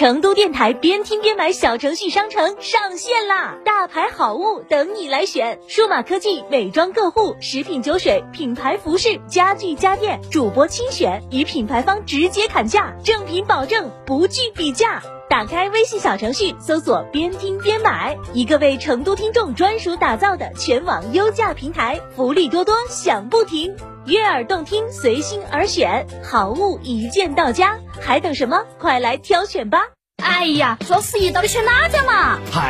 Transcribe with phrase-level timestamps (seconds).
[0.00, 3.58] 成都电台边听边买小程序商城上线啦！
[3.66, 15.02] 大牌好物等你来选，数码科技、美妆个护、食品酒水、品牌服饰、家具家电，主播亲选，与品牌方直接砍价，正品保证，不惧比价。
[15.30, 23.72] 打开微信小程序，搜索“边听边买”，一个为成都听众专属打造的全网优价平台，福利多多，享不停。
[24.06, 28.64] 悦耳动听，随心而选，好物一键到家，还等什么？
[28.80, 29.78] 快来挑选吧！
[30.20, 32.40] 哎呀，双十一到底选哪家嘛？
[32.52, 32.69] 哎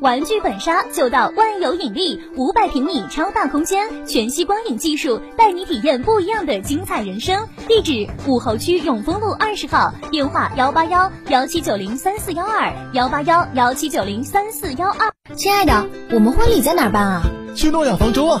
[0.00, 7.48] 玩具本杀就到万有引力，五百平米超大空间，全息光影技术带你体验不一样的精彩人生。
[7.66, 15.12] 地址：武侯区永丰路二十号，电话：幺八幺幺七九零三四幺二幺八幺幺七九零三四幺二。
[15.34, 17.22] 亲爱的，我们婚礼在哪儿办啊？
[17.56, 18.40] 去诺亚方舟啊！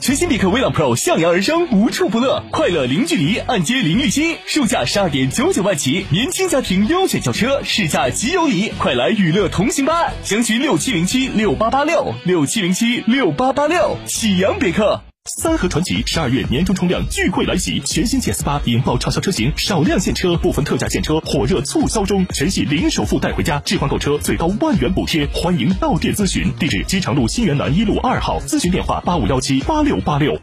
[0.00, 10.10] 全新别克威朗 Pro 向阳而生，无处不乐，快乐零距离，按揭零利息，售价十二点九九万起，年轻家庭优选轿车，试驾即有礼，快来与乐同行吧！
[10.24, 15.02] 详询六七零七六八八六六七零七六八八六，喜阳别克。
[15.36, 26.52] 三和传祺十二月年终冲量聚会来袭，全新减四八引爆畅销车型，少量现车，部分特价现车火热促销中，全系零首付带回家，置换购车最高万元补贴，欢迎到店咨询。
[26.58, 30.36] 地址：机场路新源南一路二号，咨询电话：八五幺七八六八六。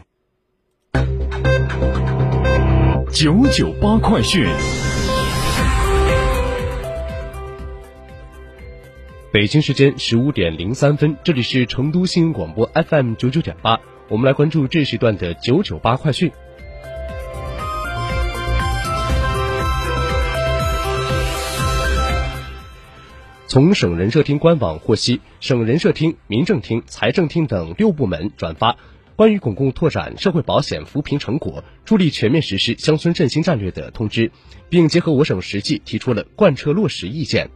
[3.12, 4.46] 九九八快讯。
[9.30, 13.78] 北京时间十五点零三分，这里是成都新闻广播 FM 九九点八。
[14.10, 16.32] 我们来关注这时段的九九八快讯。
[23.46, 28.76] 从省人社厅官网获悉，省人社厅、民政厅、财政厅等六部门转发
[29.14, 34.32] 关于巩固拓展社会保险扶贫成果、助力全面实施乡村振兴战略的通知，
[34.70, 37.50] 并结合我省实际提出了贯彻落实意见。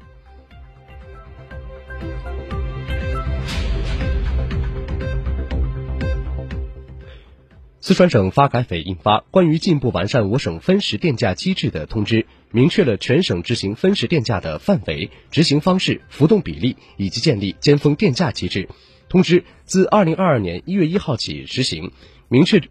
[7.85, 12.23] 四川省发改委印发《关于进一步完善我省分时电价机制的通知》，
[12.53, 18.69] 明确了全省执行分时电价的范围、执行方式、浮动比例以及建立尖峰电价机制。
[19.09, 21.91] 通知自二零二二年一月一号起实行。
[22.29, 22.63] 明确，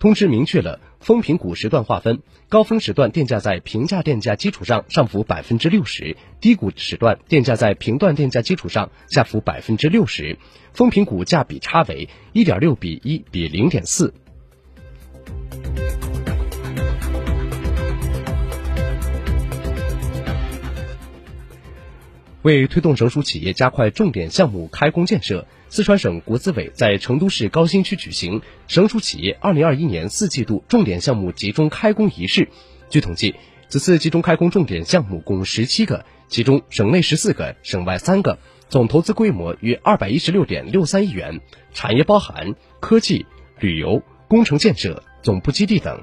[0.00, 10.36] 通知明确了峰平谷时段划分，高峰时段电价在平价电价基础上上浮百分之六十，低谷时段电价在平段电价基础上下浮百分之六十。
[10.72, 14.12] 峰平谷价比差为一点六比一比零点四。
[22.42, 32.48] 为推动省属企业加快重点项目开工建设，四川省国资委在成都市高新区举行省属企业二零二一年四季度重点项目集中开工仪式。
[32.88, 33.34] 据统计，
[33.68, 38.38] 此次集中开工重点项目共十七个，其中省内十四个，省外三个，
[38.70, 41.40] 总投资规模约二百一十六点六三亿元，
[41.74, 43.26] 产业包含科技、
[43.58, 46.02] 旅游、工程建设、总部基地等。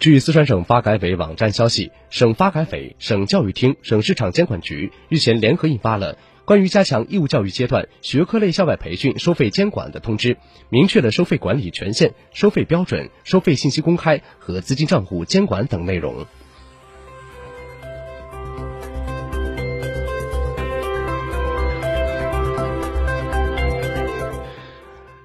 [0.00, 6.14] 据四川省发改委网站消息，省发改委、省教育厅、省市场监管局日前联合印发了
[6.44, 10.36] 《关于加强义务教育阶段学科类校外培训收费监管的通知，
[10.68, 16.26] 明确了收费管理权限、收费标准、收费信息公开和资金账户监管等内容。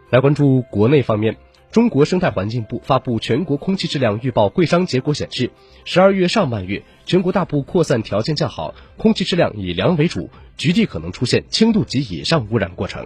[0.10, 1.38] 来关注国内方面。
[1.72, 5.52] 中国生态环境部发布全国空气质量预报会商结果显示，
[5.86, 13.06] 十二月上半月全国大部扩散条件较好，空气质量以良为主，局地可能出现轻度及以上污染过程。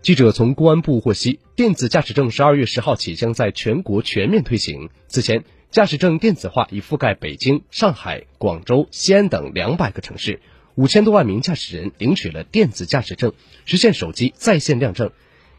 [0.00, 4.88] 记者从公安部获悉，电子驾驶证十二月十号起将在全国全面推行。
[5.08, 10.40] 此前，驾驶证电子化已覆盖北京、上海、广州、西安等两百个城市。
[10.74, 13.34] 五千多万名驾驶人领取了电子驾驶证，
[13.66, 15.12] 实现手机在线亮证。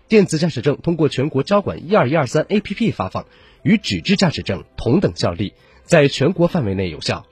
[0.09, 3.25] 电子驾驶证通过全国交管一二一二三 APP 发放，
[3.63, 5.53] 与纸质驾驶证同等效力，
[5.85, 7.25] 在全国范围内有效。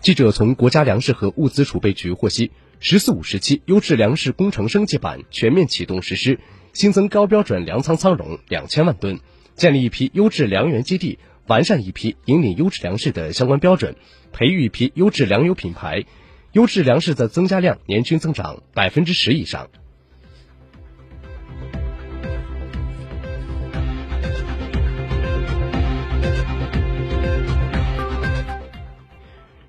[0.00, 6.38] 记者从国家粮食和物资储备局获悉，“十四五”时期优质粮食工程升级版全面启动实施。
[6.72, 9.18] 新增高标准粮仓仓容两千万吨，
[9.54, 13.96] 建立一批优质粮源基地，完善一批引领优质粮食的相关标准，
[14.30, 16.04] 培育一批优质粮油品牌，
[16.52, 19.70] 优质粮食的增加量年均增长百分之十以上。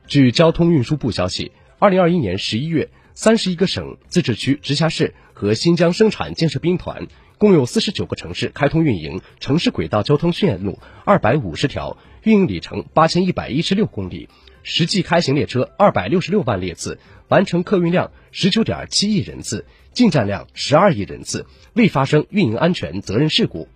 [0.08, 2.90] 据交通运输部消息，二零二一年十一月。
[3.20, 7.08] 三十一个省、自治区、直辖市和新疆生产建设兵团
[7.40, 14.30] 共有四十九个城市开通运营城市轨道交通线路二百五十条，运营里程八千一百一十六公里，
[14.62, 23.68] 实际开行列车二百六十六万列次，完成客运量十九点七亿人次，进站量十二亿人次，未发生运营安全责任事故。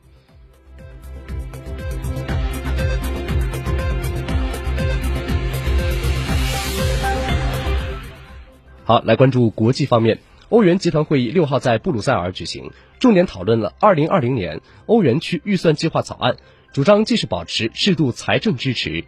[8.83, 10.19] 好，来关注国际方面。
[10.49, 16.35] 欧元集团会议六号在布鲁塞尔举行，重点讨论了二零二零年欧元区预算计划草案，
[16.73, 19.05] 主张继续保持适度财政支持。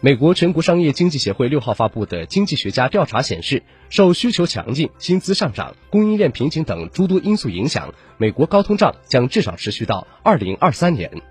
[0.00, 11.22] 美国全国商业经济协会六号发布的经济学家调查显示，受需求强劲、薪资上涨、供应链瓶颈等诸多因素影响，美国高通胀将至少持续到二零二三年。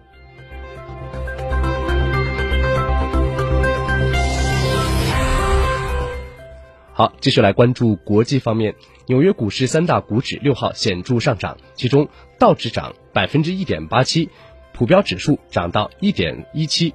[7.01, 8.75] 好，继续来关注国际方面。
[9.07, 12.07] 纽约股市三大股指六号显著上涨，其中
[12.37, 14.29] 道指涨百分之一点八七，
[14.71, 16.93] 普标指数涨到一点一七，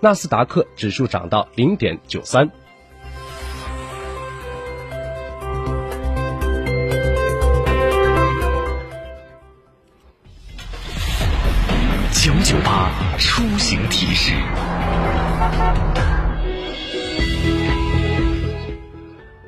[0.00, 2.50] 纳斯达克指数涨到零点九三。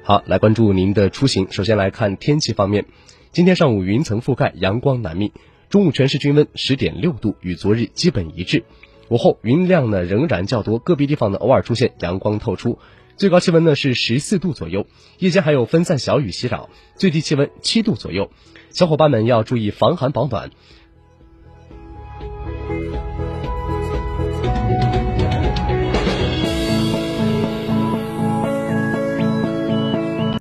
[0.08, 1.48] 好，来关注您的出行。
[1.50, 2.86] 首先来看天气方面，
[3.32, 5.32] 今天上午云层覆盖，阳光难觅。
[5.68, 8.62] 中午全市均温十点六度，与昨日基本一致。
[9.08, 12.78] 午后云量呢仍然较多，个别地方呢偶尔出现阳光透出。
[13.16, 14.86] 最高气温呢是十四度左右，
[15.18, 18.30] 夜间还有分散小雨袭扰，最低气温七度左右。
[18.70, 20.50] 小伙伴们要注意防寒保暖。